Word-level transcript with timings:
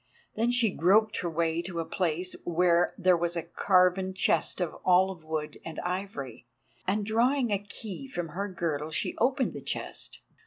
Then 0.33 0.49
she 0.49 0.71
groped 0.71 1.17
her 1.17 1.29
way 1.29 1.61
to 1.61 1.79
a 1.79 1.85
place 1.85 2.35
where 2.43 2.95
there 2.97 3.15
was 3.15 3.35
a 3.35 3.43
carven 3.43 4.15
chest 4.15 4.59
of 4.59 4.75
olive 4.83 5.23
wood 5.23 5.59
and 5.63 5.79
ivory, 5.81 6.47
and 6.87 7.05
drawing 7.05 7.51
a 7.51 7.59
key 7.59 8.07
from 8.07 8.29
her 8.29 8.47
girdle 8.49 8.89
she 8.89 9.15
opened 9.19 9.53
the 9.53 9.61
chest. 9.61 10.21